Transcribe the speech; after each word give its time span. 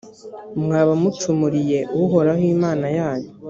mwaba 0.63 0.93
mucumuriye 1.01 1.79
uhoraho 2.03 2.43
imana 2.55 2.87
yanyu. 2.97 3.29